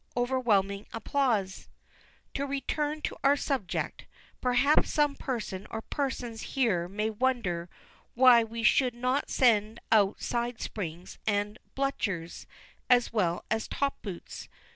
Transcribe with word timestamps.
(Overwhelming 0.17 0.87
applause.) 0.93 1.69
To 2.33 2.47
return 2.47 3.03
to 3.03 3.17
our 3.23 3.35
subject. 3.37 4.05
Perhaps 4.41 4.89
some 4.89 5.13
person 5.15 5.67
or 5.69 5.83
persons 5.83 6.41
here 6.57 6.87
may 6.87 7.11
wonder 7.11 7.69
why 8.15 8.43
we 8.43 8.63
should 8.63 8.95
not 8.95 9.29
send 9.29 9.79
out 9.91 10.19
side 10.19 10.59
springs 10.59 11.19
and 11.27 11.59
bluchers, 11.75 12.47
as 12.89 13.13
well 13.13 13.45
as 13.51 13.67
top 13.67 14.01
boots. 14.01 14.49